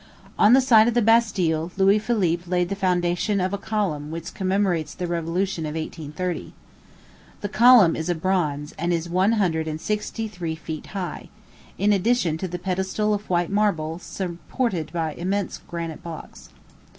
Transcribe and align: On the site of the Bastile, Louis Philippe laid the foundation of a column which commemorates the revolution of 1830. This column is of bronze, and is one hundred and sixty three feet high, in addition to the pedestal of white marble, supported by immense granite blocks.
On 0.39 0.53
the 0.53 0.61
site 0.61 0.87
of 0.87 0.95
the 0.95 1.01
Bastile, 1.03 1.71
Louis 1.77 1.99
Philippe 1.99 2.45
laid 2.49 2.69
the 2.69 2.75
foundation 2.75 3.39
of 3.39 3.53
a 3.53 3.57
column 3.59 4.09
which 4.09 4.33
commemorates 4.33 4.95
the 4.95 5.05
revolution 5.05 5.63
of 5.63 5.75
1830. 5.75 6.53
This 7.41 7.51
column 7.51 7.95
is 7.95 8.09
of 8.09 8.19
bronze, 8.19 8.71
and 8.79 8.91
is 8.91 9.07
one 9.07 9.33
hundred 9.33 9.67
and 9.67 9.79
sixty 9.79 10.27
three 10.27 10.55
feet 10.55 10.87
high, 10.97 11.29
in 11.77 11.93
addition 11.93 12.39
to 12.39 12.47
the 12.47 12.57
pedestal 12.57 13.13
of 13.13 13.29
white 13.29 13.51
marble, 13.51 13.99
supported 13.99 14.91
by 14.91 15.13
immense 15.13 15.59
granite 15.67 16.01
blocks. 16.01 16.49